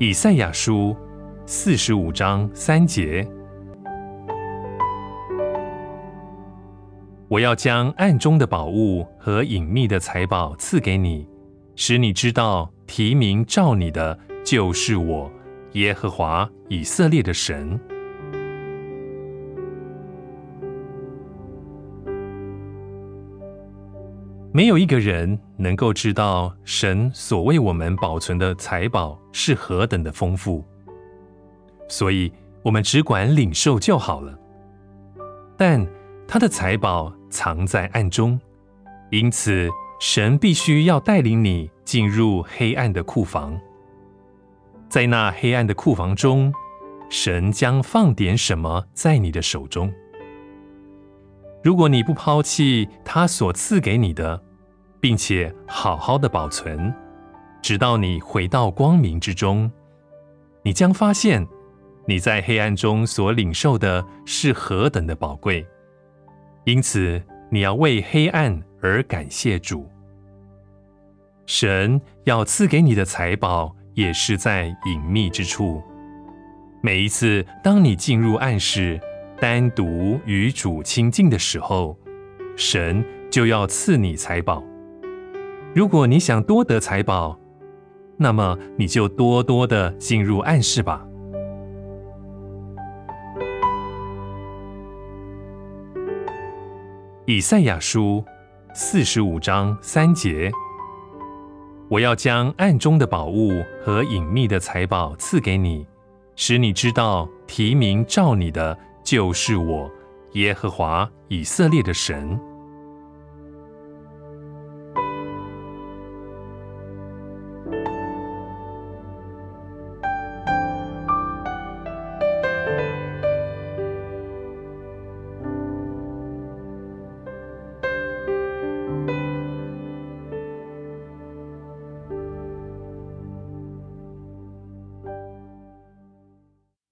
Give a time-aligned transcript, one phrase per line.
[0.00, 0.96] 以赛亚书
[1.44, 3.26] 四十五章三节：
[7.26, 11.26] 我要将暗中的宝物和隐秘的财宝赐给你，
[11.74, 15.28] 使你知道提名召你的就是我
[15.72, 17.76] 耶和华以色列的神。
[24.50, 30.64] 没有一个人能够知道神所为我们保存的财宝是何等的丰富，
[31.86, 34.36] 所以我们只管领受就好了。
[35.56, 35.86] 但
[36.26, 38.40] 他的财宝藏在暗中，
[39.10, 39.68] 因此
[40.00, 43.58] 神必须要带领你进入黑暗的库房。
[44.88, 46.50] 在那黑暗的库房中，
[47.10, 49.92] 神将放点什么在你的手中。
[51.62, 54.40] 如果你不抛弃他所赐给你的，
[55.00, 56.92] 并且好好的保存，
[57.60, 59.70] 直到你回到光明之中，
[60.62, 61.46] 你将发现
[62.06, 65.66] 你在黑暗中所领受的是何等的宝贵。
[66.64, 69.88] 因此，你要为黑暗而感谢主。
[71.46, 75.82] 神要赐给你的财宝，也是在隐秘之处。
[76.82, 79.00] 每一次当你进入暗室，
[79.40, 81.96] 单独与主亲近的时候，
[82.56, 84.64] 神就要赐你财宝。
[85.72, 87.38] 如果你想多得财宝，
[88.16, 91.06] 那么你就多多的进入暗室吧。
[97.24, 98.24] 以赛亚书
[98.74, 100.50] 四十五章三节：
[101.88, 105.86] 我要将暗中的宝物和隐秘的财宝赐给你，
[106.34, 108.76] 使你知道提名召你的
[109.10, 109.90] 就是我
[110.32, 112.38] 耶和华以色列的神。